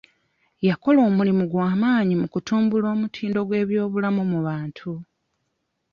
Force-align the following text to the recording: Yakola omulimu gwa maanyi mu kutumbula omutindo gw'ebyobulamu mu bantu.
Yakola 0.67 0.99
omulimu 1.09 1.43
gwa 1.51 1.69
maanyi 1.81 2.13
mu 2.21 2.27
kutumbula 2.33 2.87
omutindo 2.95 3.39
gw'ebyobulamu 3.47 4.21
mu 4.31 4.39
bantu. 4.47 4.91